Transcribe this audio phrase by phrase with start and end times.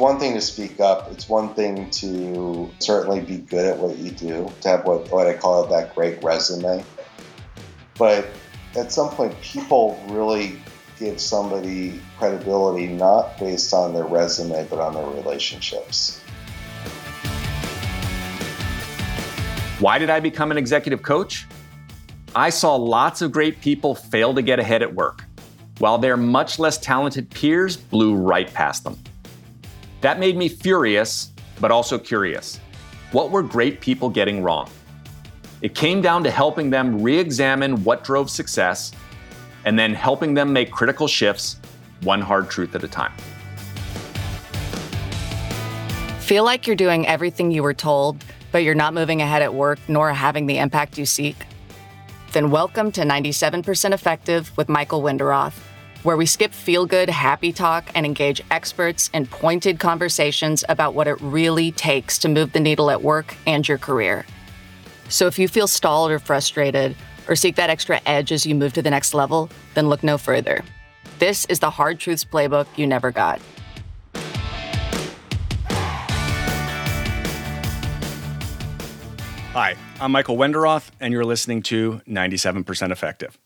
[0.00, 1.12] one thing to speak up.
[1.12, 5.26] It's one thing to certainly be good at what you do, to have what, what
[5.26, 6.82] I call that great resume.
[7.98, 8.26] But
[8.76, 10.58] at some point, people really
[10.98, 16.20] give somebody credibility not based on their resume, but on their relationships.
[19.80, 21.46] Why did I become an executive coach?
[22.34, 25.24] I saw lots of great people fail to get ahead at work,
[25.78, 28.98] while their much less talented peers blew right past them.
[30.00, 32.58] That made me furious, but also curious.
[33.12, 34.70] What were great people getting wrong?
[35.60, 38.92] It came down to helping them re examine what drove success
[39.66, 41.56] and then helping them make critical shifts,
[42.02, 43.12] one hard truth at a time.
[46.20, 49.78] Feel like you're doing everything you were told but you're not moving ahead at work
[49.86, 51.36] nor having the impact you seek?
[52.32, 55.54] Then welcome to 97% Effective with Michael Wenderoth,
[56.02, 61.06] where we skip feel good, happy talk and engage experts in pointed conversations about what
[61.06, 64.24] it really takes to move the needle at work and your career.
[65.08, 66.96] So if you feel stalled or frustrated,
[67.28, 70.18] or seek that extra edge as you move to the next level, then look no
[70.18, 70.64] further.
[71.18, 73.40] This is the Hard Truths Playbook you never got.
[79.52, 83.36] Hi, I'm Michael Wenderoth, and you're listening to 97% Effective.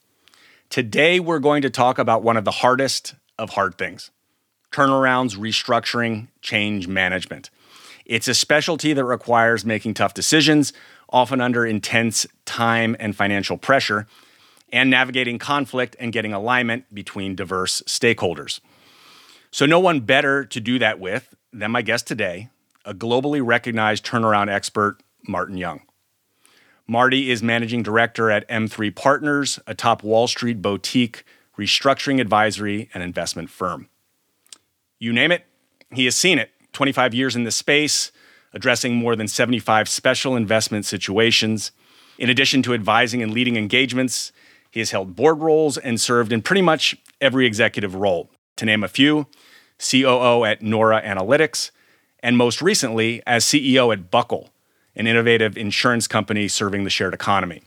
[0.71, 4.11] Today, we're going to talk about one of the hardest of hard things
[4.73, 7.49] turnarounds, restructuring, change management.
[8.05, 10.73] It's a specialty that requires making tough decisions,
[11.09, 14.07] often under intense time and financial pressure,
[14.73, 18.61] and navigating conflict and getting alignment between diverse stakeholders.
[19.53, 22.49] So, no one better to do that with than my guest today,
[22.85, 24.99] a globally recognized turnaround expert,
[25.29, 25.83] Martin Young.
[26.87, 31.25] Marty is managing director at M3 Partners, a top Wall Street boutique
[31.59, 33.89] restructuring advisory and investment firm.
[34.99, 35.47] You name it,
[35.93, 36.51] he has seen it.
[36.73, 38.13] 25 years in this space,
[38.53, 41.71] addressing more than 75 special investment situations.
[42.19, 44.33] In addition to advising and leading engagements,
[44.71, 48.29] he has held board roles and served in pretty much every executive role.
[48.57, 49.27] To name a few,
[49.79, 51.71] COO at Nora Analytics,
[52.21, 54.51] and most recently as CEO at Buckle,
[54.97, 57.63] an innovative insurance company serving the shared economy.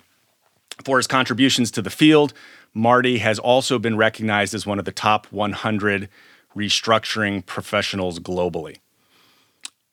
[0.84, 2.34] For his contributions to the field,
[2.74, 6.10] Marty has also been recognized as one of the top 100
[6.56, 8.78] restructuring professionals globally.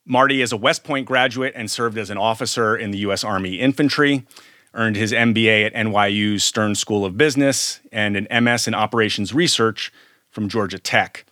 [0.06, 3.25] Marty is a West Point graduate and served as an officer in the U.S.
[3.25, 4.27] Army Infantry,
[4.75, 9.91] earned his MBA at NYU's Stern School of Business, and an MS in Operations Research
[10.31, 11.25] from Georgia Tech.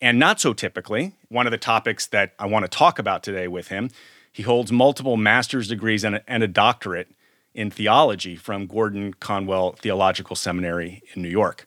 [0.00, 3.48] And not so typically, one of the topics that I want to talk about today
[3.48, 3.90] with him
[4.32, 7.08] he holds multiple master's degrees and a, and a doctorate
[7.54, 11.66] in theology from Gordon Conwell Theological Seminary in New York.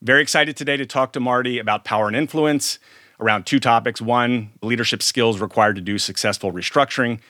[0.00, 2.78] Very excited today to talk to Marty about power and influence
[3.20, 4.00] around two topics.
[4.00, 7.20] One, leadership skills required to do successful restructuring,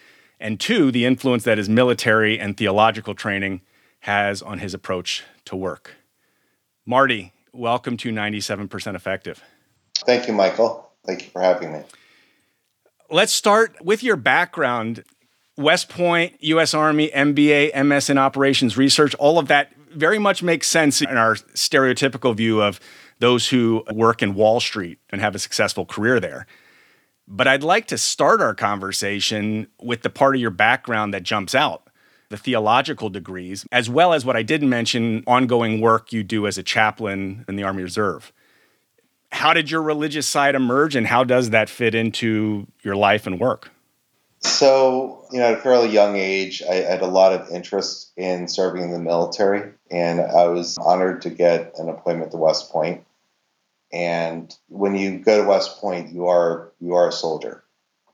[0.41, 3.61] and two, the influence that his military and theological training
[4.01, 5.97] has on his approach to work.
[6.87, 9.43] Marty, welcome to 97% Effective.
[10.07, 10.91] Thank you, Michael.
[11.07, 11.83] Thank you for having me.
[13.13, 15.05] Let's start with your background.
[15.59, 16.73] West Point, U.S.
[16.73, 21.35] Army, MBA, MS in Operations Research, all of that very much makes sense in our
[21.35, 22.81] stereotypical view of
[23.19, 26.47] those who work in Wall Street and have a successful career there.
[27.29, 31.55] But I'd like to start our conversation with the part of your background that jumps
[31.55, 31.89] out
[32.31, 36.57] the theological degrees, as well as what I didn't mention ongoing work you do as
[36.57, 38.33] a chaplain in the Army Reserve
[39.33, 43.41] how did your religious side emerge and how does that fit into your life and
[43.41, 43.71] work?
[44.41, 48.47] So, you know, at a fairly young age, I had a lot of interest in
[48.47, 53.05] serving in the military, and I was honored to get an appointment to West Point.
[53.93, 57.63] And when you go to West Point, you are you are a soldier.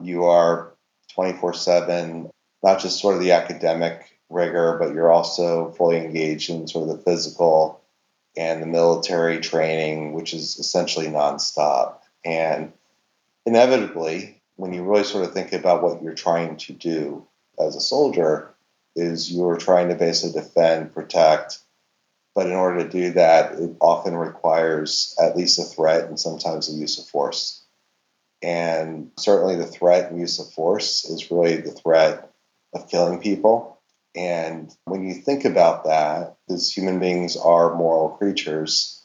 [0.01, 0.73] You are
[1.17, 2.31] 24/7,
[2.63, 6.97] not just sort of the academic rigor, but you're also fully engaged in sort of
[6.97, 7.81] the physical
[8.39, 11.97] and the military training, which is essentially nonstop.
[12.25, 12.73] And
[13.45, 17.27] inevitably, when you really sort of think about what you're trying to do
[17.59, 18.55] as a soldier,
[18.95, 21.59] is you're trying to basically defend, protect.
[22.37, 26.69] But in order to do that, it often requires at least a threat and sometimes
[26.69, 27.65] the use of force.
[28.41, 32.31] And certainly the threat and use of force is really the threat
[32.73, 33.78] of killing people
[34.19, 39.01] and when you think about that, as human beings are moral creatures,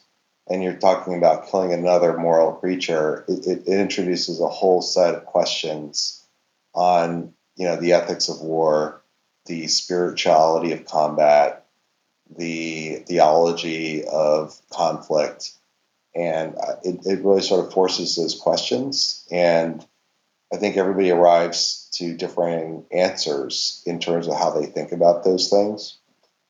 [0.48, 5.14] and you're talking about killing another moral creature, it, it, it introduces a whole set
[5.14, 6.26] of questions
[6.74, 9.02] on you know the ethics of war,
[9.46, 11.64] the spirituality of combat,
[12.36, 15.52] the theology of conflict,
[16.12, 19.24] and uh, it, it really sort of forces those questions.
[19.30, 19.86] And
[20.54, 25.50] I think everybody arrives to differing answers in terms of how they think about those
[25.50, 25.98] things.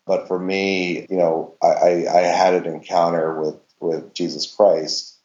[0.06, 5.16] But for me, you know, I, I had an encounter with, with Jesus Christ,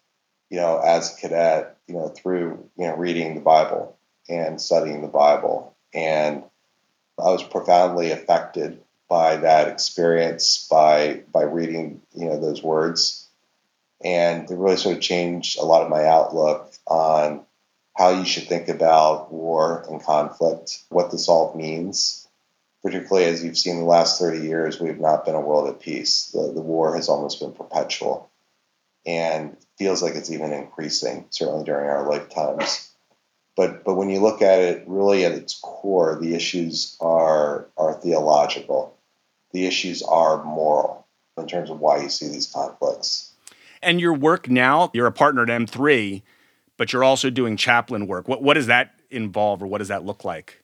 [0.49, 3.97] you know, as a cadet, you know, through, you know, reading the Bible
[4.29, 5.75] and studying the Bible.
[5.93, 6.43] And
[7.17, 13.27] I was profoundly affected by that experience, by by reading, you know, those words.
[14.01, 17.45] And it really sort of changed a lot of my outlook on
[17.99, 22.25] how you should think about war and conflict, what this all means.
[22.81, 26.29] Particularly as you've seen the last 30 years, we've not been a world at peace.
[26.33, 28.31] The, the war has almost been perpetual
[29.05, 32.89] and feels like it's even increasing, certainly during our lifetimes.
[33.57, 37.95] But, but when you look at it really at its core, the issues are, are
[37.95, 38.97] theological.
[39.51, 41.05] The issues are moral
[41.37, 43.33] in terms of why you see these conflicts.
[43.81, 46.21] And your work now, you're a partner at M3
[46.79, 48.27] but you're also doing chaplain work.
[48.27, 50.63] What what does that involve, or what does that look like?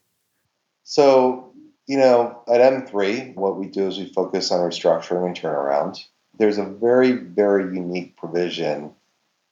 [0.82, 1.52] So
[1.86, 6.02] you know, at M3, what we do is we focus on restructuring and turnaround.
[6.36, 8.92] There's a very very unique provision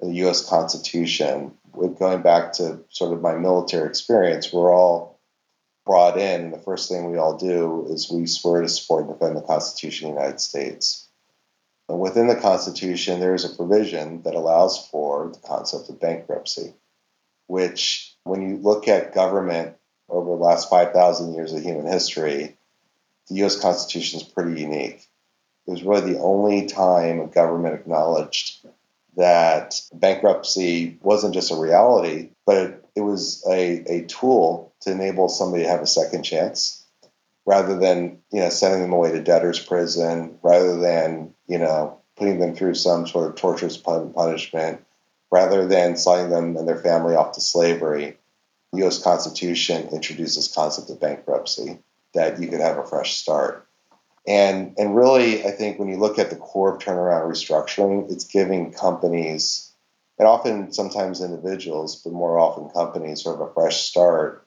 [0.01, 0.49] in the U.S.
[0.49, 1.53] Constitution.
[1.73, 5.21] With going back to sort of my military experience, we're all
[5.85, 9.37] brought in, the first thing we all do is we swear to support and defend
[9.37, 11.04] the Constitution of the United States.
[11.89, 16.75] Within the Constitution, there is a provision that allows for the concept of bankruptcy,
[17.47, 19.77] which, when you look at government
[20.09, 22.57] over the last 5,000 years of human history,
[23.29, 25.07] the US Constitution is pretty unique.
[25.67, 28.67] It was really the only time a government acknowledged
[29.17, 35.29] that bankruptcy wasn't just a reality, but it, it was a, a tool to enable
[35.29, 36.84] somebody to have a second chance
[37.47, 42.39] rather than you know sending them away to debtor's prison, rather than you know putting
[42.39, 44.85] them through some sort of torturous punishment,
[45.31, 48.17] rather than signing them and their family off to slavery.
[48.73, 49.03] The U.S.
[49.03, 51.79] Constitution introduces concept of bankruptcy
[52.13, 53.67] that you could have a fresh start.
[54.27, 58.25] And and really, I think when you look at the core of turnaround restructuring, it's
[58.25, 59.71] giving companies
[60.19, 64.44] and often sometimes individuals, but more often companies, sort of a fresh start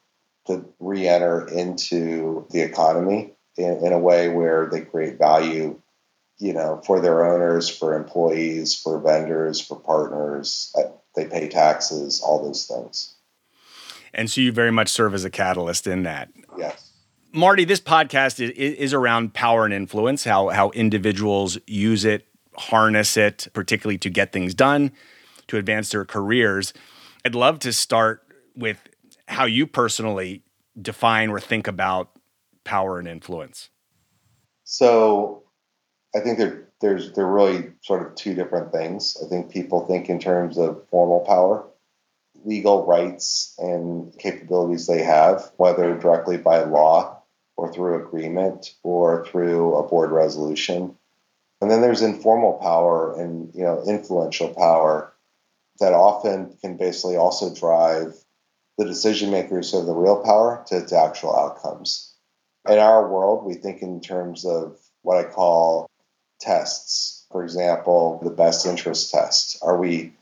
[0.47, 5.79] to re-enter into the economy in, in a way where they create value
[6.39, 10.73] you know, for their owners, for employees, for vendors, for partners.
[10.77, 13.15] Uh, they pay taxes, all those things.
[14.13, 16.29] And so you very much serve as a catalyst in that.
[16.57, 16.91] Yes.
[17.33, 23.17] Marty, this podcast is, is around power and influence, how, how individuals use it, harness
[23.17, 24.91] it, particularly to get things done,
[25.47, 26.73] to advance their careers.
[27.25, 28.23] I'd love to start
[28.55, 28.77] with
[29.37, 30.41] how you personally
[30.81, 32.09] define or think about
[32.63, 33.69] power and influence.
[34.63, 35.43] So,
[36.15, 39.15] I think there, there's they're really sort of two different things.
[39.23, 41.67] I think people think in terms of formal power,
[42.45, 47.21] legal rights and capabilities they have, whether directly by law
[47.57, 50.95] or through agreement or through a board resolution.
[51.61, 55.13] And then there's informal power and you know influential power
[55.79, 58.15] that often can basically also drive
[58.77, 62.13] the decision makers have the real power to, to actual outcomes.
[62.67, 65.89] In our world, we think in terms of what I call
[66.39, 67.25] tests.
[67.31, 69.59] For example, the best interest test.
[69.61, 70.13] Are we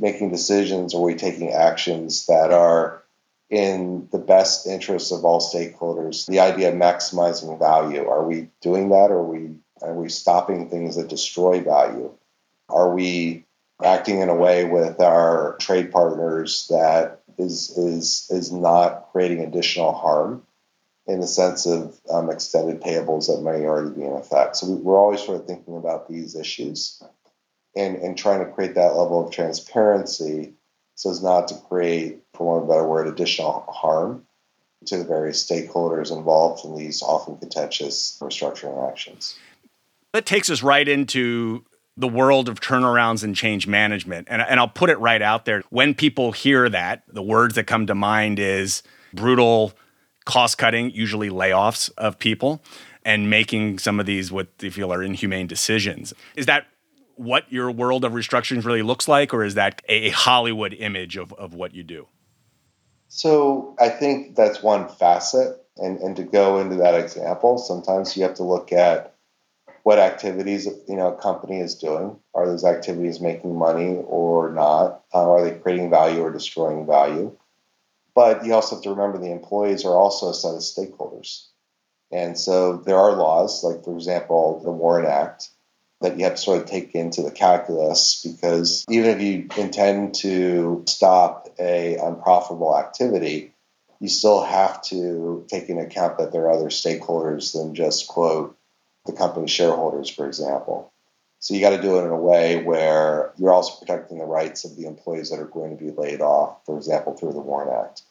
[0.00, 0.94] making decisions?
[0.94, 3.02] Or are we taking actions that are
[3.50, 6.26] in the best interest of all stakeholders?
[6.26, 8.06] The idea of maximizing value.
[8.06, 9.10] Are we doing that?
[9.10, 12.12] Or are we are we stopping things that destroy value?
[12.68, 13.44] Are we
[13.82, 19.92] acting in a way with our trade partners that is is is not creating additional
[19.92, 20.42] harm
[21.06, 24.56] in the sense of um, extended payables that may already be in effect.
[24.56, 27.02] So we're always sort of thinking about these issues
[27.74, 30.54] and and trying to create that level of transparency
[30.98, 34.26] so as not to create, for want of a better word, additional harm
[34.86, 39.36] to the various stakeholders involved in these often contentious restructuring actions.
[40.12, 41.64] That takes us right into
[41.98, 44.28] the world of turnarounds and change management.
[44.30, 45.62] And, and I'll put it right out there.
[45.70, 49.72] When people hear that, the words that come to mind is brutal
[50.24, 52.62] cost cutting, usually layoffs of people,
[53.04, 56.14] and making some of these what they feel are inhumane decisions.
[56.36, 56.66] Is that
[57.16, 61.32] what your world of restructuring really looks like, or is that a Hollywood image of,
[61.32, 62.06] of what you do?
[63.08, 65.56] So I think that's one facet.
[65.78, 69.14] And, and to go into that example, sometimes you have to look at
[69.82, 72.18] what activities you know a company is doing.
[72.34, 75.02] Are those activities making money or not?
[75.12, 77.36] Uh, are they creating value or destroying value?
[78.14, 81.46] But you also have to remember the employees are also a set of stakeholders.
[82.10, 85.50] And so there are laws, like for example, the WARN Act,
[86.00, 90.14] that you have to sort of take into the calculus because even if you intend
[90.16, 93.52] to stop a unprofitable activity,
[94.00, 98.57] you still have to take into account that there are other stakeholders than just quote
[99.08, 100.92] the company shareholders, for example.
[101.40, 104.64] So you got to do it in a way where you're also protecting the rights
[104.64, 107.68] of the employees that are going to be laid off, for example, through the WARN
[107.68, 108.02] Act,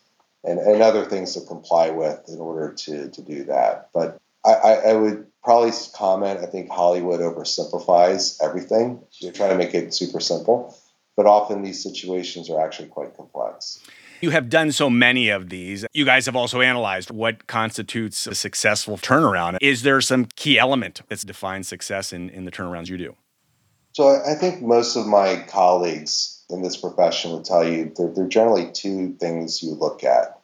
[0.44, 3.90] and, and other things to comply with in order to, to do that.
[3.94, 9.02] But I, I would probably comment, I think Hollywood oversimplifies everything.
[9.22, 10.76] They try to make it super simple,
[11.16, 13.80] but often these situations are actually quite complex.
[14.20, 15.86] You have done so many of these.
[15.94, 19.58] You guys have also analyzed what constitutes a successful turnaround.
[19.62, 23.16] Is there some key element that's defines success in, in the turnarounds you do?
[23.94, 28.26] So I think most of my colleagues in this profession would tell you there, there
[28.26, 30.40] are generally two things you look at.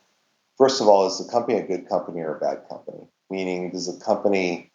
[0.57, 3.07] First of all, is the company a good company or a bad company?
[3.29, 4.71] Meaning, does the company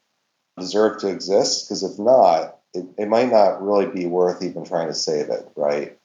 [0.58, 1.66] deserve to exist?
[1.66, 5.48] Because if not, it, it might not really be worth even trying to save it,
[5.56, 5.97] right?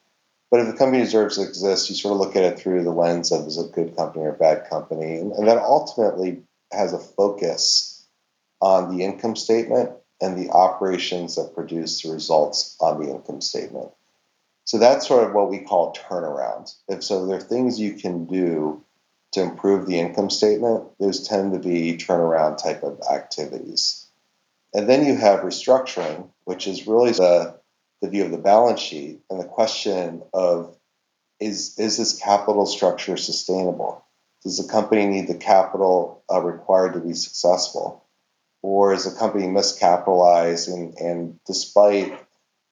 [0.50, 2.92] But if the company deserves to exist, you sort of look at it through the
[2.92, 5.16] lens of is it a good company or a bad company.
[5.16, 8.04] And, that ultimately has a focus
[8.60, 13.90] on the income statement and the operations that produce the results on the income statement.
[14.64, 16.74] So that's sort of what we call turnaround.
[16.88, 18.82] If so, there are things you can do
[19.32, 20.84] to improve the income statement.
[20.98, 24.06] Those tend to be turnaround type of activities.
[24.72, 27.58] And then you have restructuring, which is really the
[28.04, 30.76] the view of the balance sheet and the question of
[31.40, 34.04] is is this capital structure sustainable?
[34.42, 38.04] Does the company need the capital uh, required to be successful,
[38.62, 42.12] or is the company miscapitalized and, and despite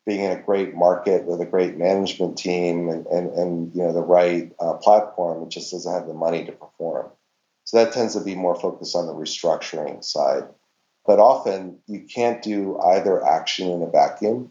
[0.04, 3.94] being in a great market with a great management team and, and, and you know
[3.94, 7.08] the right uh, platform, it just doesn't have the money to perform.
[7.64, 10.44] So that tends to be more focused on the restructuring side.
[11.06, 14.50] But often you can't do either action in a vacuum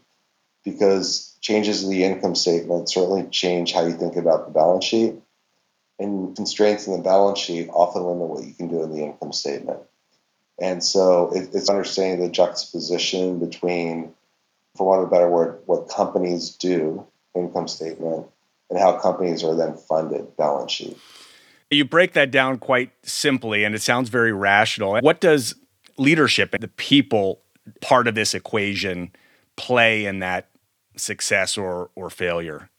[0.64, 5.14] because changes in the income statement certainly change how you think about the balance sheet.
[5.98, 9.32] And constraints in the balance sheet often limit what you can do in the income
[9.32, 9.80] statement.
[10.60, 14.12] And so it, it's understanding the juxtaposition between,
[14.76, 18.26] for want of a better word, what companies do, income statement,
[18.70, 20.96] and how companies are then funded, balance sheet.
[21.70, 24.98] You break that down quite simply, and it sounds very rational.
[25.00, 25.54] What does
[25.96, 27.40] leadership, and the people
[27.80, 29.12] part of this equation,
[29.56, 30.48] play in that
[30.96, 32.70] success or, or failure?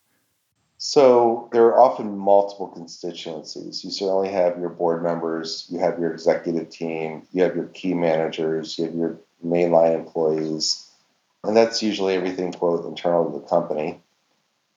[0.78, 3.86] So there are often multiple constituencies.
[3.86, 7.94] You certainly have your board members, you have your executive team, you have your key
[7.94, 10.86] managers, you have your mainline employees,
[11.44, 14.02] and that's usually everything quote internal to the company.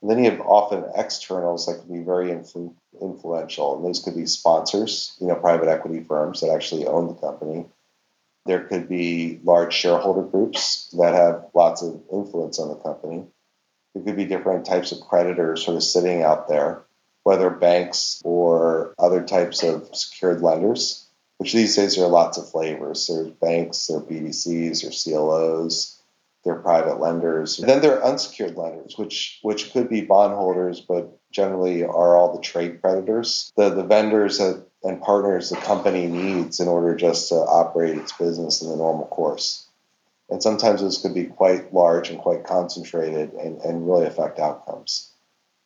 [0.00, 4.14] And then you have often externals that can be very influ- influential, and those could
[4.14, 7.66] be sponsors, you know, private equity firms that actually own the company.
[8.46, 13.26] There could be large shareholder groups that have lots of influence on the company.
[13.94, 16.84] There could be different types of creditors sort of sitting out there,
[17.22, 21.06] whether banks or other types of secured lenders,
[21.38, 23.06] which these days there are lots of flavors.
[23.06, 26.00] There's banks, there are BDCs, or CLOs,
[26.44, 27.58] there are private lenders.
[27.58, 32.34] And then there are unsecured lenders, which which could be bondholders, but generally are all
[32.34, 37.28] the trade creditors, the the vendors that and partners the company needs in order just
[37.28, 39.66] to operate its business in the normal course.
[40.30, 45.10] And sometimes this could be quite large and quite concentrated and, and really affect outcomes.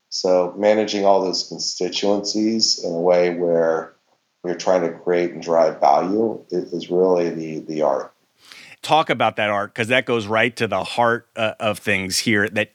[0.08, 3.94] So managing all those constituencies in a way where
[4.42, 8.12] we're trying to create and drive value is, really the, the art.
[8.82, 12.48] Talk about that art because that goes right to the heart uh, of things here
[12.48, 12.72] that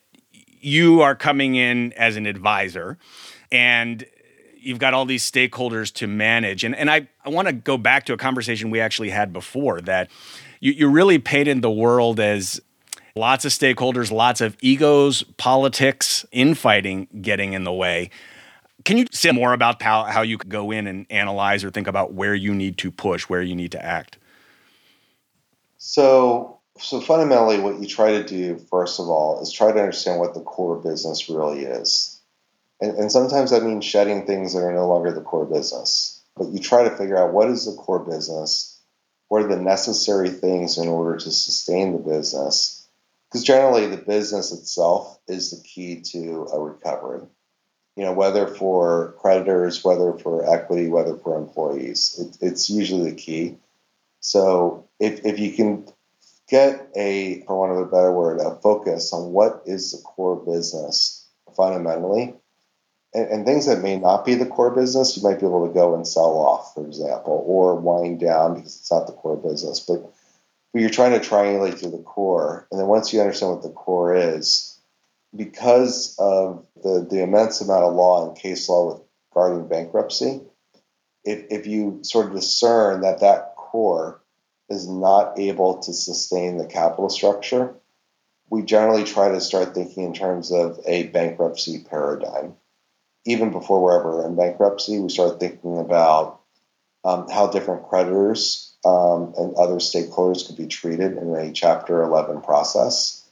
[0.66, 2.98] you are coming in as an advisor
[3.52, 4.04] and
[4.58, 6.64] you've got all these stakeholders to manage.
[6.64, 9.80] And, and I, I want to go back to a conversation we actually had before
[9.82, 10.10] that
[10.60, 12.60] you, you really painted the world as
[13.16, 18.10] lots of stakeholders, lots of egos, politics, infighting getting in the way.
[18.86, 21.88] Can you say more about how, how you could go in and analyze or think
[21.88, 24.18] about where you need to push, where you need to act?
[25.78, 30.20] So, so fundamentally, what you try to do, first of all, is try to understand
[30.20, 32.20] what the core business really is.
[32.82, 36.22] And, and sometimes that means shedding things that are no longer the core business.
[36.36, 38.77] But you try to figure out what is the core business,
[39.29, 42.86] what are the necessary things in order to sustain the business.
[43.29, 47.22] Because generally, the business itself is the key to a recovery.
[47.96, 53.15] You know, whether for creditors, whether for equity, whether for employees, it, it's usually the
[53.15, 53.55] key.
[54.20, 55.88] So if, if you can
[56.50, 60.36] get a, for want of a better word, a focus on what is the core
[60.36, 62.36] business fundamentally,
[63.14, 65.74] and, and, things that may not be the core business, you might be able to
[65.74, 69.80] go and sell off, for example, or wind down because it's not the core business.
[69.80, 70.12] But
[70.75, 72.68] but you're trying to triangulate through the core.
[72.70, 74.78] And then once you understand what the core is,
[75.34, 79.02] because of the, the immense amount of law and case law
[79.34, 80.42] regarding bankruptcy,
[81.24, 84.22] if, if you sort of discern that that core
[84.70, 87.76] is not able to sustain the capital structure,
[88.50, 92.56] we generally try to start thinking in terms of a bankruptcy paradigm.
[93.26, 96.42] Even before we're ever in bankruptcy, we start thinking about
[97.04, 102.42] um, how different creditors um, and other stakeholders could be treated in a Chapter 11
[102.42, 103.28] process.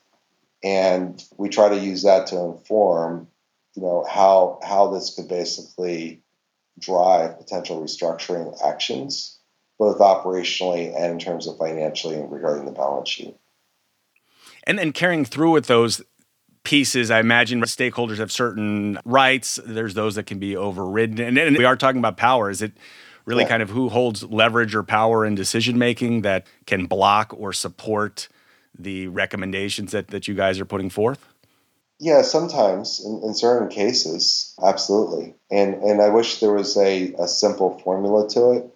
[0.63, 3.27] And we try to use that to inform,
[3.75, 6.21] you know, how how this could basically
[6.79, 9.39] drive potential restructuring actions,
[9.83, 13.35] both operationally and in terms of financially and regarding the balance sheet.
[14.65, 16.01] And then carrying through with those
[16.63, 19.59] pieces, I imagine stakeholders have certain rights.
[19.65, 21.19] There's those that can be overridden.
[21.19, 22.49] And, and we are talking about power.
[22.49, 22.71] Is it
[23.25, 23.49] really yeah.
[23.49, 28.29] kind of who holds leverage or power in decision making that can block or support
[28.77, 31.27] the recommendations that, that you guys are putting forth?
[31.99, 35.35] Yeah, sometimes in, in certain cases, absolutely.
[35.51, 38.72] And and I wish there was a, a simple formula to it.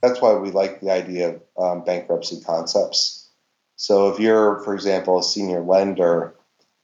[0.00, 3.28] That's why we like the idea of um, bankruptcy concepts.
[3.76, 6.34] So if you're, for example, a senior lender,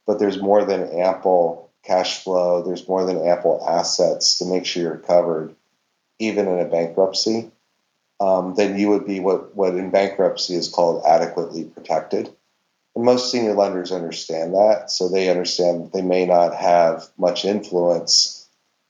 [0.06, 4.83] but there's more than ample cash flow, there's more than ample assets to make sure
[4.83, 5.54] you're covered,
[6.18, 7.50] even in a bankruptcy,
[8.21, 12.35] um, then you would be what, what in bankruptcy is called adequately protected.
[12.94, 18.33] And most senior lenders understand that, so they understand they may not have much influence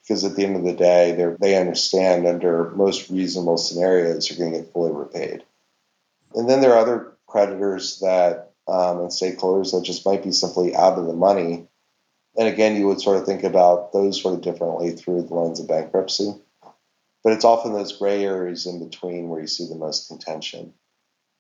[0.05, 4.53] because at the end of the day, they understand under most reasonable scenarios you're going
[4.53, 5.43] to get fully repaid.
[6.35, 10.75] And then there are other creditors that um, and stakeholders that just might be simply
[10.75, 11.67] out of the money.
[12.37, 15.61] And again, you would sort of think about those sort of differently through the lens
[15.61, 16.33] of bankruptcy.
[17.23, 20.75] But it's often those gray areas in between where you see the most contention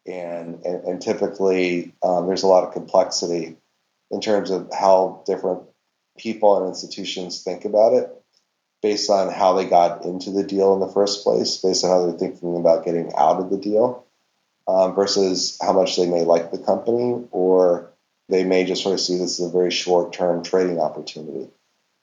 [0.07, 3.57] and and, and typically um, there's a lot of complexity
[4.11, 5.63] in terms of how different
[6.19, 8.24] people and institutions think about it
[8.85, 12.05] based on how they got into the deal in the first place, based on how
[12.05, 14.05] they're thinking about getting out of the deal,
[14.69, 17.91] um, versus how much they may like the company, or
[18.29, 21.49] they may just sort of see this as a very short term trading opportunity.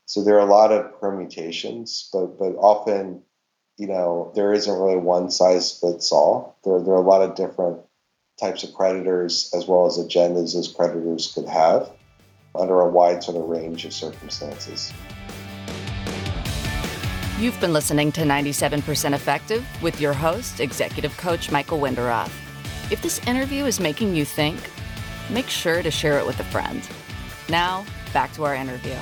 [0.07, 3.21] So there are a lot of permutations, but but often,
[3.77, 6.57] you know, there isn't really one size fits all.
[6.63, 7.81] There, there are a lot of different
[8.39, 11.91] types of creditors as well as agendas as creditors could have
[12.55, 14.91] under a wide sort of range of circumstances.
[17.41, 22.31] You've been listening to 97% Effective with your host, Executive Coach Michael Wenderoth.
[22.91, 24.59] If this interview is making you think,
[25.27, 26.87] make sure to share it with a friend.
[27.49, 28.95] Now, back to our interview.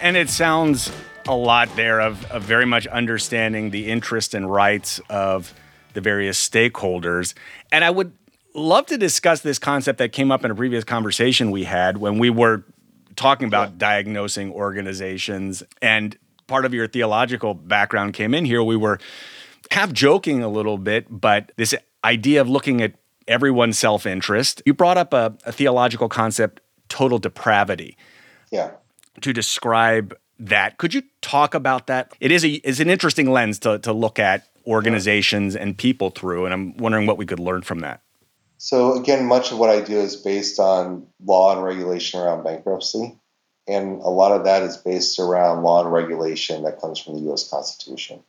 [0.00, 0.92] And it sounds
[1.26, 5.52] a lot there of, of very much understanding the interest and rights of
[5.94, 7.34] the various stakeholders.
[7.72, 8.12] And I would
[8.54, 12.20] love to discuss this concept that came up in a previous conversation we had when
[12.20, 12.62] we were
[13.16, 13.78] talking about yeah.
[13.78, 16.16] diagnosing organizations and
[16.50, 18.98] part of your theological background came in here we were
[19.70, 22.94] half joking a little bit but this idea of looking at
[23.28, 26.60] everyone's self-interest you brought up a, a theological concept
[26.90, 27.96] total depravity.
[28.50, 28.72] Yeah.
[29.22, 32.12] To describe that could you talk about that?
[32.20, 36.44] It is a is an interesting lens to, to look at organizations and people through
[36.44, 38.02] and i'm wondering what we could learn from that.
[38.58, 43.18] So again, much of what I do is based on law and regulation around bankruptcy,
[43.66, 47.20] and a lot of that is based around law and regulation that comes from the
[47.22, 47.48] U.S.
[47.48, 48.22] Constitution.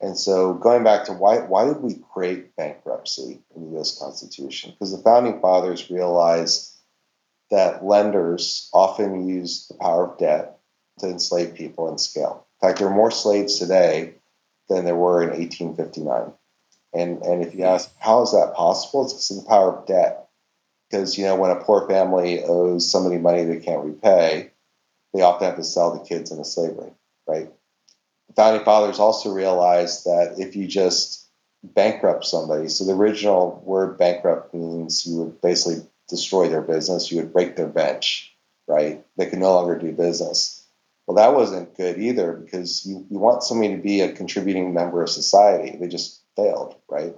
[0.00, 3.98] And so, going back to why why did we create bankruptcy in the U.S.
[3.98, 4.70] Constitution?
[4.70, 6.72] Because the founding fathers realized
[7.50, 10.58] that lenders often use the power of debt
[11.00, 12.46] to enslave people and scale.
[12.60, 14.14] In fact, there are more slaves today
[14.68, 16.32] than there were in 1859.
[16.94, 19.86] And and if you ask how is that possible, it's because of the power of
[19.86, 20.27] debt.
[20.90, 24.52] Because you know when a poor family owes somebody money they can't repay,
[25.12, 26.92] they often have to sell the kids into slavery,
[27.26, 27.50] right?
[28.28, 31.26] The founding fathers also realized that if you just
[31.62, 37.18] bankrupt somebody, so the original word bankrupt means you would basically destroy their business, you
[37.18, 38.34] would break their bench,
[38.66, 39.04] right?
[39.16, 40.64] They could no longer do business.
[41.06, 45.02] Well, that wasn't good either because you, you want somebody to be a contributing member
[45.02, 45.76] of society.
[45.76, 47.14] They just failed, right?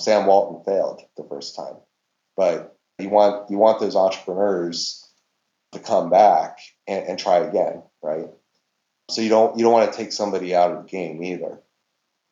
[0.00, 1.76] Sam Walton failed the first time,
[2.36, 5.06] but you want you want those entrepreneurs
[5.72, 8.28] to come back and, and try again, right?
[9.10, 11.60] So you don't you don't want to take somebody out of the game either.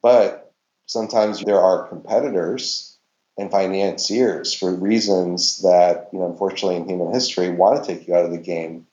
[0.02, 0.52] But
[0.86, 2.98] sometimes there are competitors
[3.36, 8.14] and financiers for reasons that you know unfortunately in human history want to take you
[8.14, 8.86] out of the game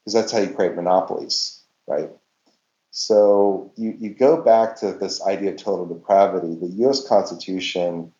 [0.00, 2.10] because that's how you create monopolies, right?
[2.90, 6.56] So you, you go back to this idea of total depravity.
[6.56, 7.06] The U.S.
[7.06, 8.12] Constitution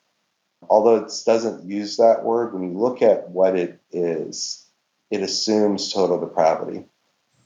[0.68, 4.66] although it doesn't use that word, when you look at what it is,
[5.10, 6.84] it assumes total depravity.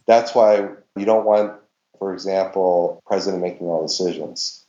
[0.06, 1.60] That's why you don't want,
[1.98, 4.64] for example, president making all decisions.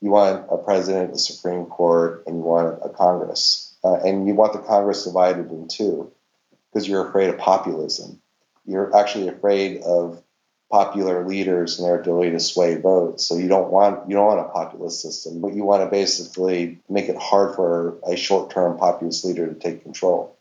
[0.00, 3.74] You want a president, a Supreme Court, and you want a Congress.
[3.82, 6.10] Uh, and you want the Congress divided in two
[6.72, 8.20] because you're afraid of populism.
[8.66, 10.22] You're actually afraid of
[10.74, 13.24] popular leaders and their ability to sway votes.
[13.24, 16.80] So you don't want you don't want a populist system, but you want to basically
[16.88, 20.36] make it hard for a short-term populist leader to take control.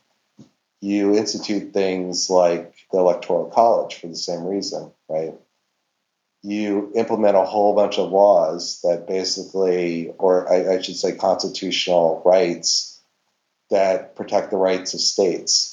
[0.81, 5.35] You institute things like the electoral college for the same reason, right?
[6.41, 12.23] You implement a whole bunch of laws that basically, or I, I should say, constitutional
[12.25, 12.99] rights
[13.69, 15.72] that protect the rights of states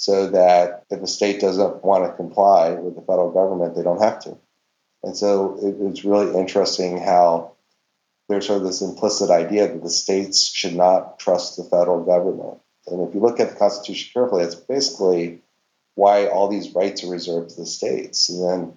[0.00, 4.00] so that if a state doesn't want to comply with the federal government, they don't
[4.00, 4.34] have to.
[5.02, 7.52] And so it, it's really interesting how
[8.26, 12.60] there's sort of this implicit idea that the states should not trust the federal government.
[12.86, 15.42] And if you look at the Constitution carefully, it's basically
[15.96, 18.30] why all these rights are reserved to the states.
[18.30, 18.72] And then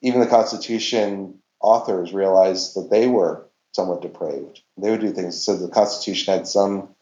[0.00, 4.60] even the Constitution authors realized that they were somewhat depraved.
[4.76, 5.42] They would do things.
[5.42, 6.94] So the Constitution had some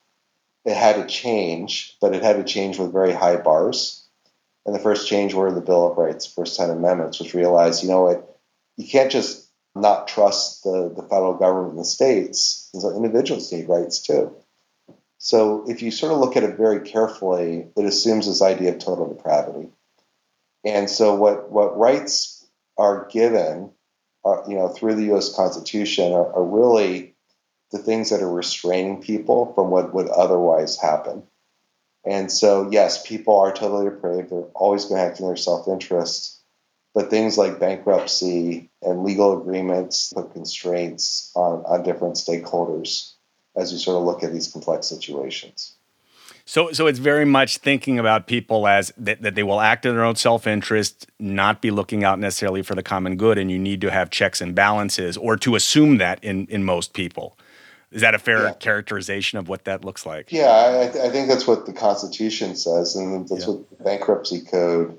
[0.64, 4.06] it had to change, but it had to change with very high bars.
[4.66, 7.88] And the first change were the Bill of Rights, first 10 amendments, which realized, you
[7.88, 8.38] know what,
[8.76, 12.68] you can't just not trust the, the federal government and the states.
[12.74, 14.36] So individuals need rights too.
[15.18, 18.78] So if you sort of look at it very carefully, it assumes this idea of
[18.78, 19.70] total depravity.
[20.64, 23.72] And so what, what rights are given,
[24.24, 25.34] are, uh, you know, through the U.S.
[25.34, 27.14] Constitution are, are really
[27.70, 31.22] the things that are restraining people from what would otherwise happen.
[32.04, 34.30] And so, yes, people are totally depraved.
[34.30, 36.36] They're always going to act in their self interest.
[36.94, 43.12] But things like bankruptcy and legal agreements put constraints on, on different stakeholders
[43.54, 45.74] as you sort of look at these complex situations.
[46.44, 49.94] So, so it's very much thinking about people as that, that they will act in
[49.94, 53.82] their own self-interest, not be looking out necessarily for the common good, and you need
[53.82, 57.36] to have checks and balances, or to assume that in in most people.
[57.90, 58.52] Is that a fair yeah.
[58.54, 60.30] characterization of what that looks like?
[60.30, 63.52] Yeah, I, I, think that's what the Constitution says, and that's yeah.
[63.52, 64.98] what the bankruptcy code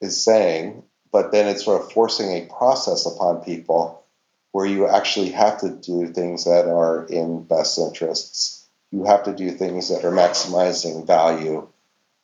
[0.00, 0.82] is saying.
[1.10, 4.04] But then it's sort of forcing a process upon people
[4.52, 8.66] where you actually have to do things that are in best interests.
[8.90, 11.68] You have to do things that are maximizing value,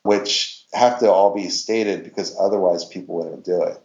[0.03, 3.79] which have to all be stated because otherwise people wouldn't do it.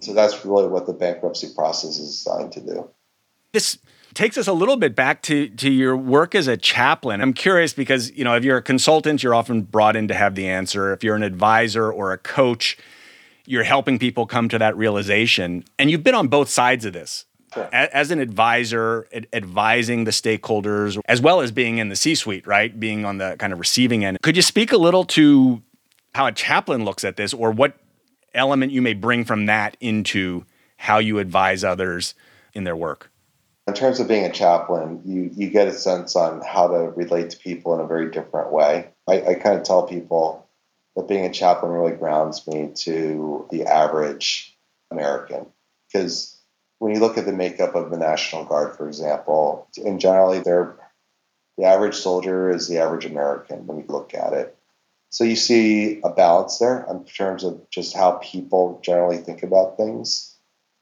[0.00, 2.90] So that's really what the bankruptcy process is designed to do.
[3.52, 3.78] This
[4.14, 7.20] takes us a little bit back to to your work as a chaplain.
[7.20, 10.34] I'm curious because you know if you're a consultant, you're often brought in to have
[10.34, 10.92] the answer.
[10.92, 12.76] If you're an advisor or a coach,
[13.46, 15.64] you're helping people come to that realization.
[15.78, 17.24] And you've been on both sides of this.
[17.54, 17.66] Sure.
[17.72, 22.78] As an advisor, advising the stakeholders, as well as being in the C suite, right?
[22.78, 24.20] Being on the kind of receiving end.
[24.20, 25.62] Could you speak a little to
[26.14, 27.78] how a chaplain looks at this or what
[28.34, 30.44] element you may bring from that into
[30.76, 32.14] how you advise others
[32.52, 33.10] in their work?
[33.68, 37.30] In terms of being a chaplain, you, you get a sense on how to relate
[37.30, 38.88] to people in a very different way.
[39.06, 40.48] I, I kind of tell people
[40.96, 44.56] that being a chaplain really grounds me to the average
[44.90, 45.46] American.
[45.86, 46.34] Because
[46.78, 50.74] when you look at the makeup of the National Guard, for example, and generally they're
[51.58, 54.56] the average soldier is the average American when you look at it.
[55.10, 59.76] So you see a balance there in terms of just how people generally think about
[59.76, 60.37] things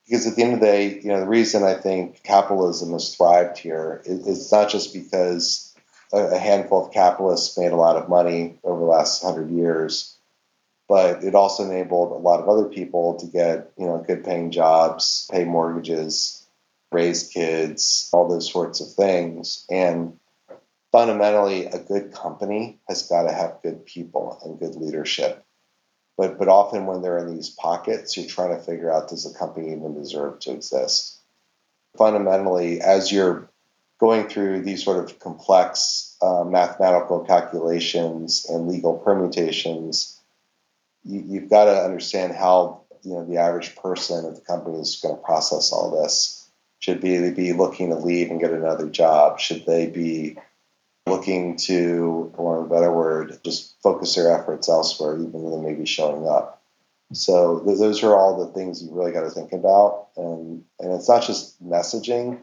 [0.07, 3.15] because at the end of the day, you know, the reason I think capitalism has
[3.15, 5.75] thrived here is, is not just because
[6.13, 10.17] a, a, handful of capitalists made a lot of money over the last hundred years,
[10.89, 14.53] but it also enabled a lot of other people to get, you know, good paying
[14.53, 16.47] jobs, pay mortgages,
[16.93, 19.67] raise kids, all those sorts of things.
[19.69, 20.19] And
[20.93, 25.46] fundamentally, a good company has got to have good people and good leadership.
[26.17, 29.39] But but often when they're in these pockets, you're trying to figure out does the
[29.39, 31.19] company even deserve to exist?
[31.97, 33.49] Fundamentally, as you're
[33.99, 40.19] going through these sort of complex uh, mathematical calculations and legal permutations,
[41.05, 45.01] you, have got to understand how you know the average person of the company is
[45.03, 46.49] going to process all this.
[46.79, 49.39] Should be be looking to leave and get another job?
[49.39, 50.39] Should they be
[51.07, 55.79] looking to, for a better word, just focus their efforts elsewhere, even when they may
[55.79, 56.63] be showing up.
[57.13, 60.93] So th- those are all the things you really got to think about, and and
[60.93, 62.41] it's not just messaging,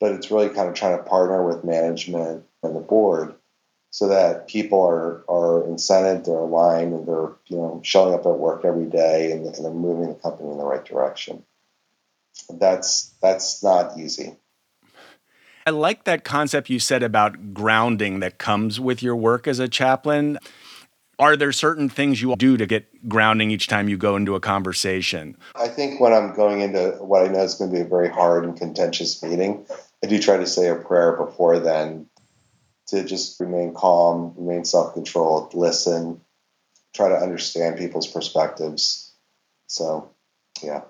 [0.00, 3.34] but it's really kind of trying to partner with management and the board
[3.92, 8.38] so that people are are incented, they're aligned, and they're you know showing up at
[8.38, 11.44] work every day and, and they're moving the company in the right direction.
[12.50, 14.36] That's that's not easy.
[15.66, 19.68] I like that concept you said about grounding that comes with your work as a
[19.68, 20.38] chaplain.
[21.18, 24.40] Are there certain things you do to get grounding each time you go into a
[24.40, 25.36] conversation?
[25.54, 28.08] I think when I'm going into what I know is going to be a very
[28.08, 29.64] hard and contentious meeting,
[30.02, 32.06] I do try to say a prayer before then
[32.88, 36.20] to just remain calm, remain self controlled, listen,
[36.92, 39.12] try to understand people's perspectives.
[39.68, 40.10] So,
[40.62, 40.82] yeah.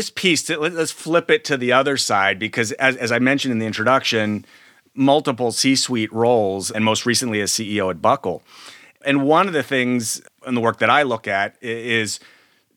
[0.00, 3.58] This piece, let's flip it to the other side because, as, as I mentioned in
[3.58, 4.46] the introduction,
[4.94, 8.42] multiple C suite roles and most recently as CEO at Buckle.
[9.04, 12.18] And one of the things in the work that I look at is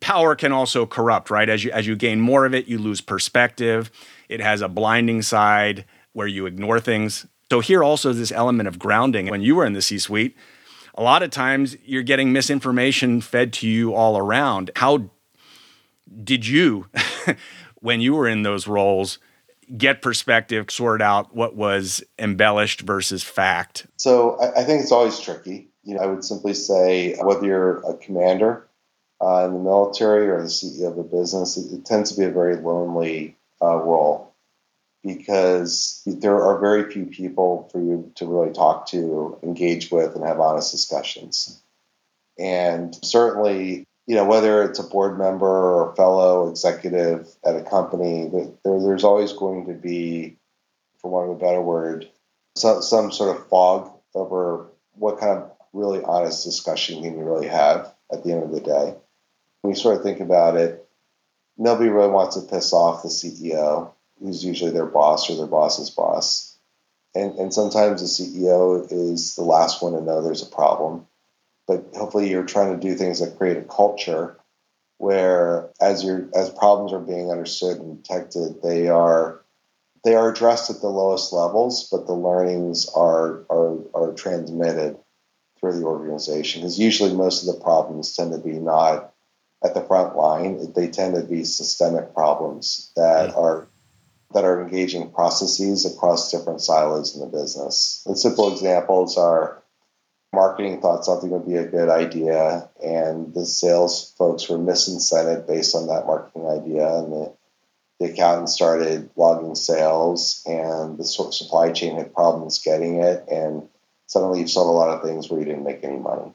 [0.01, 1.47] power can also corrupt, right?
[1.47, 3.89] As you as you gain more of it, you lose perspective.
[4.27, 7.25] It has a blinding side where you ignore things.
[7.49, 9.29] So here also is this element of grounding.
[9.29, 10.35] When you were in the C-suite,
[10.93, 14.71] a lot of times you're getting misinformation fed to you all around.
[14.75, 15.09] How
[16.23, 16.87] did you,
[17.75, 19.19] when you were in those roles,
[19.77, 23.87] get perspective, sort out what was embellished versus fact?
[23.97, 25.69] So I, I think it's always tricky.
[25.83, 28.67] You know, I would simply say whether you're a commander
[29.21, 32.25] uh, in the military or the CEO of a business, it, it tends to be
[32.25, 34.33] a very lonely uh, role
[35.03, 40.25] because there are very few people for you to really talk to, engage with, and
[40.25, 41.61] have honest discussions.
[42.39, 47.63] And certainly, you know, whether it's a board member or a fellow executive at a
[47.63, 50.37] company, there, there's always going to be,
[50.99, 52.09] for want of a better word,
[52.55, 57.47] some, some sort of fog over what kind of really honest discussion can you really
[57.47, 58.93] have at the end of the day.
[59.61, 60.85] When you sort of think about it,
[61.57, 65.89] nobody really wants to piss off the CEO, who's usually their boss or their boss's
[65.89, 66.57] boss.
[67.15, 71.07] And, and sometimes the CEO is the last one to know there's a problem.
[71.67, 74.37] But hopefully you're trying to do things that create a culture
[74.97, 79.41] where as you as problems are being understood and detected, they are
[80.03, 84.97] they are addressed at the lowest levels, but the learnings are are, are transmitted
[85.59, 86.61] through the organization.
[86.61, 89.13] Because usually most of the problems tend to be not
[89.63, 93.35] at the front line; they tend to be systemic problems that yeah.
[93.35, 93.67] are
[94.33, 98.03] that are engaging processes across different silos in the business.
[98.05, 99.62] And simple examples are
[100.33, 105.75] marketing thought something would be a good idea, and the sales folks were misincented based
[105.75, 107.33] on that marketing idea, and the,
[107.99, 113.69] the accountant started logging sales, and the supply chain had problems getting it, and
[114.07, 116.33] suddenly you've sold a lot of things where you didn't make any money.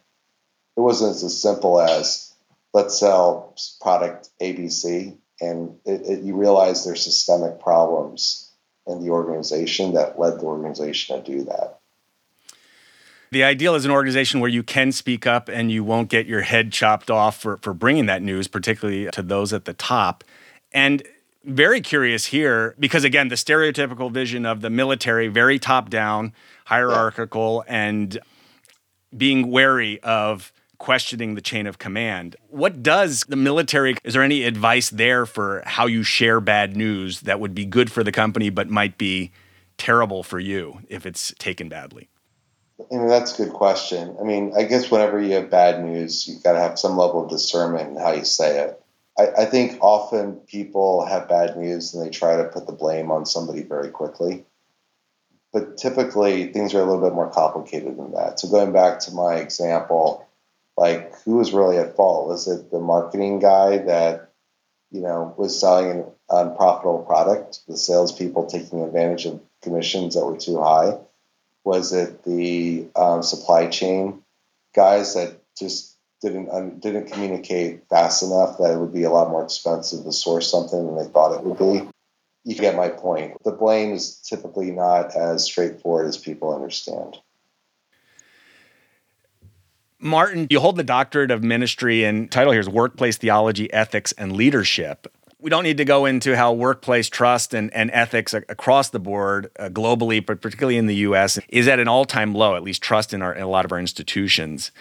[0.76, 2.32] It wasn't as simple as
[2.72, 8.50] let's sell product ABC and it, it, you realize there's systemic problems
[8.86, 11.77] in the organization that led the organization to do that.
[13.30, 16.40] The ideal is an organization where you can speak up and you won't get your
[16.40, 20.24] head chopped off for, for bringing that news, particularly to those at the top.
[20.72, 21.02] And
[21.44, 26.32] very curious here because, again, the stereotypical vision of the military, very top down,
[26.66, 28.18] hierarchical, and
[29.16, 32.36] being wary of questioning the chain of command.
[32.48, 37.22] What does the military, is there any advice there for how you share bad news
[37.22, 39.32] that would be good for the company but might be
[39.76, 42.08] terrible for you if it's taken badly?
[42.80, 44.16] I mean, that's a good question.
[44.20, 47.24] I mean, I guess whenever you have bad news, you've got to have some level
[47.24, 48.80] of discernment in how you say it.
[49.18, 53.10] I, I think often people have bad news and they try to put the blame
[53.10, 54.44] on somebody very quickly
[55.52, 58.38] but typically things are a little bit more complicated than that.
[58.38, 60.26] So going back to my example,
[60.76, 62.28] like who was really at fault?
[62.28, 64.30] Was it the marketing guy that
[64.90, 67.60] you know was selling an unprofitable product?
[67.66, 70.98] The salespeople taking advantage of commissions that were too high?
[71.68, 74.22] Was it the um, supply chain
[74.74, 79.28] guys that just didn't um, didn't communicate fast enough that it would be a lot
[79.28, 81.86] more expensive to source something than they thought it would be?
[82.44, 83.36] You get my point.
[83.44, 87.18] The blame is typically not as straightforward as people understand.
[90.00, 94.32] Martin, you hold the doctorate of ministry, and title here is Workplace Theology, Ethics, and
[94.32, 95.06] Leadership.
[95.40, 99.50] We don't need to go into how workplace trust and, and ethics across the board,
[99.58, 102.82] uh, globally, but particularly in the US, is at an all time low, at least
[102.82, 104.72] trust in, our, in a lot of our institutions.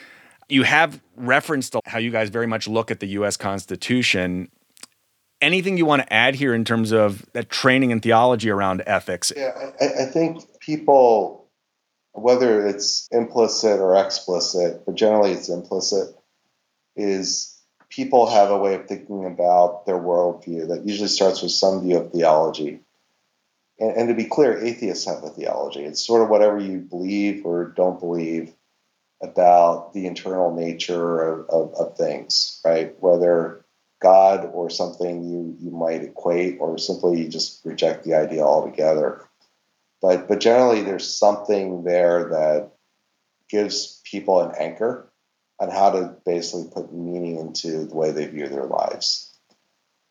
[0.50, 4.50] You have referenced how you guys very much look at the US Constitution.
[5.42, 9.32] Anything you want to add here in terms of that training and theology around ethics?
[9.36, 11.48] Yeah, I, I think people
[12.18, 16.16] whether it's implicit or explicit, but generally it's implicit,
[16.96, 17.57] is
[17.98, 21.98] people have a way of thinking about their worldview that usually starts with some view
[21.98, 22.80] of theology.
[23.80, 25.84] And, and, to be clear, atheists have a theology.
[25.84, 28.54] It's sort of whatever you believe or don't believe
[29.20, 32.96] about the internal nature of, of, of things, right?
[33.00, 33.66] Whether
[34.00, 39.28] God or something you, you might equate, or simply you just reject the idea altogether.
[40.04, 42.70] But but generally, there's something there that
[43.50, 45.12] gives people an anchor
[45.60, 49.34] on how to basically put meaning into the way they view their lives.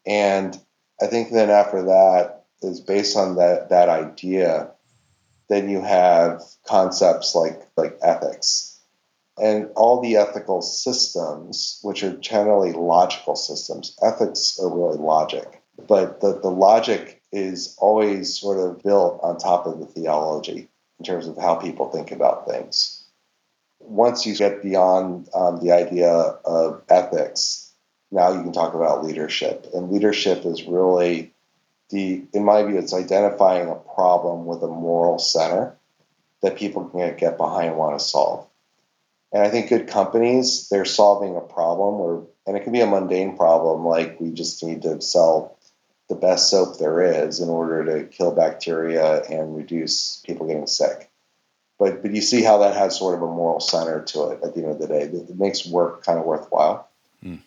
[0.07, 0.59] And
[1.01, 4.71] I think then after that is based on that that idea,
[5.49, 8.79] then you have concepts like like ethics.
[9.39, 15.63] And all the ethical systems, which are generally logical systems, ethics are really logic.
[15.87, 21.05] But the, the logic is always sort of built on top of the theology in
[21.05, 22.96] terms of how people think about things.
[23.87, 27.73] Once you get beyond um, the idea of ethics,
[28.11, 29.67] now you can talk about leadership.
[29.73, 31.33] And leadership is really
[31.91, 35.77] the, in my view, it's identifying a problem with a moral center
[36.43, 38.47] that people can get behind and want to solve.
[39.33, 42.87] And I think good companies, they're solving a problem, or and it can be a
[42.87, 45.59] mundane problem like we just need to sell
[46.09, 51.11] the best soap there is in order to kill bacteria and reduce people getting sick.
[51.79, 54.55] But but you see how that has sort of a moral center to it at
[54.55, 55.03] the end of the day.
[55.03, 56.89] It makes work kind of worthwhile.
[57.25, 57.41] Mm.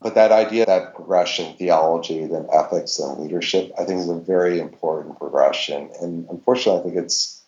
[0.00, 4.60] But that idea, that progression, theology, then ethics, then leadership, I think is a very
[4.60, 5.90] important progression.
[6.00, 7.42] And unfortunately, I think it's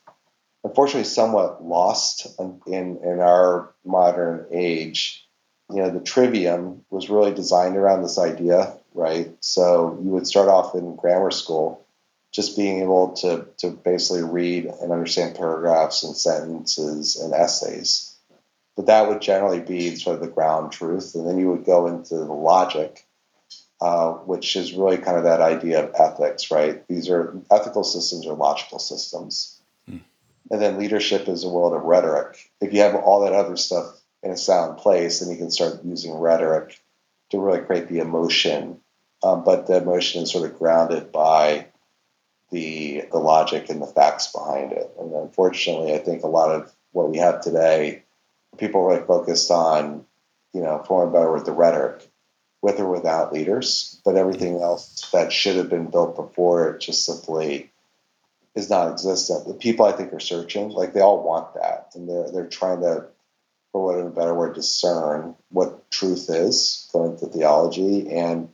[0.64, 5.22] unfortunately somewhat lost in in our modern age.
[5.68, 9.28] You know, the trivium was really designed around this idea right?
[9.40, 11.85] So you would start off in grammar school
[12.32, 18.14] just being able to, to basically read and understand paragraphs and sentences and essays.
[18.76, 21.14] But that would generally be sort of the ground truth.
[21.14, 23.06] And then you would go into the logic,
[23.80, 26.86] uh, which is really kind of that idea of ethics, right?
[26.88, 29.60] These are ethical systems or logical systems.
[29.88, 29.98] Hmm.
[30.50, 32.50] And then leadership is a world of rhetoric.
[32.60, 35.84] If you have all that other stuff in a sound place, then you can start
[35.84, 36.78] using rhetoric
[37.30, 38.80] to really create the emotion
[39.22, 41.66] um, but the emotion is sort of grounded by
[42.50, 44.90] the the logic and the facts behind it.
[44.98, 48.02] And unfortunately, I think a lot of what we have today,
[48.56, 50.04] people are really focused on,
[50.52, 52.08] you know, for a better with the rhetoric,
[52.62, 54.00] with or without leaders.
[54.04, 57.70] But everything else that should have been built before it just simply
[58.54, 59.46] is non-existent.
[59.46, 62.80] The people I think are searching, like they all want that, and they're they're trying
[62.80, 63.06] to,
[63.72, 68.48] for what a better word, discern what truth is going to theology and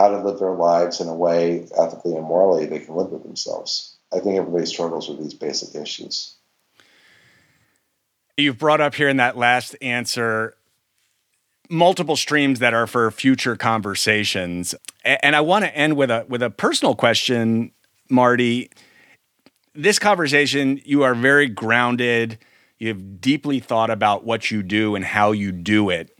[0.00, 3.22] how to live their lives in a way ethically and morally they can live with
[3.22, 3.98] themselves.
[4.12, 6.36] I think everybody struggles with these basic issues.
[8.38, 10.56] You've brought up here in that last answer
[11.68, 14.74] multiple streams that are for future conversations.
[15.04, 17.70] And I want to end with a with a personal question,
[18.08, 18.70] Marty.
[19.74, 22.38] This conversation, you are very grounded.
[22.78, 26.18] You have deeply thought about what you do and how you do it.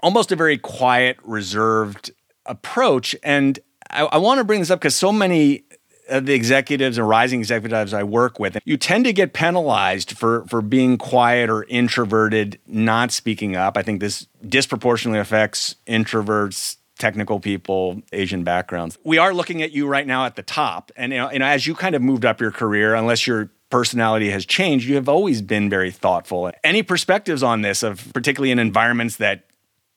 [0.00, 2.12] Almost a very quiet, reserved
[2.46, 3.14] approach.
[3.22, 3.58] And
[3.90, 5.64] I, I want to bring this up because so many
[6.08, 10.44] of the executives and rising executives I work with, you tend to get penalized for
[10.46, 13.76] for being quiet or introverted, not speaking up.
[13.76, 18.98] I think this disproportionately affects introverts, technical people, Asian backgrounds.
[19.04, 21.66] We are looking at you right now at the top, and you know, and as
[21.66, 25.42] you kind of moved up your career, unless your personality has changed, you have always
[25.42, 26.52] been very thoughtful.
[26.62, 29.46] Any perspectives on this, of particularly in environments that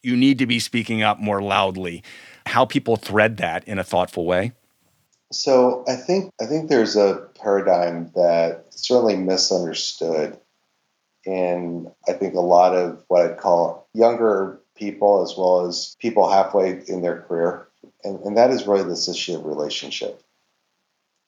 [0.01, 2.03] you need to be speaking up more loudly?
[2.45, 4.53] How people thread that in a thoughtful way?
[5.31, 10.39] So I think I think there's a paradigm that certainly misunderstood
[11.25, 16.29] in I think a lot of what I'd call younger people as well as people
[16.29, 17.67] halfway in their career.
[18.03, 20.23] And, and that is really this issue of relationship.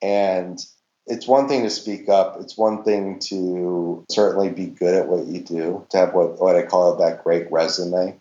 [0.02, 0.60] And
[1.06, 2.38] it's one thing to speak up.
[2.40, 6.56] It's one thing to certainly be good at what you do, to have what, what
[6.56, 8.20] I call that great resume.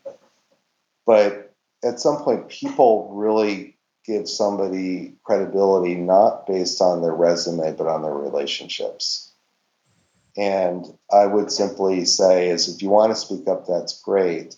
[1.06, 1.49] But
[1.82, 8.02] at some point, people really give somebody credibility not based on their resume, but on
[8.02, 9.32] their relationships.
[10.36, 14.56] And I would simply say is if you want to speak up, that's great.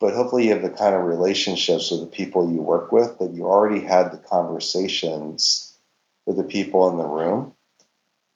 [0.00, 3.32] But hopefully you have the kind of relationships with the people you work with that
[3.32, 5.76] you already had the conversations
[6.26, 7.54] with the people in the room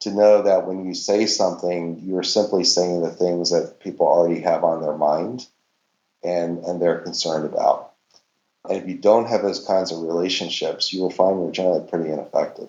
[0.00, 4.40] to know that when you say something, you're simply saying the things that people already
[4.40, 5.46] have on their mind
[6.22, 7.85] and, and they're concerned about.
[8.68, 12.10] And if you don't have those kinds of relationships, you will find you're generally pretty
[12.10, 12.68] ineffective.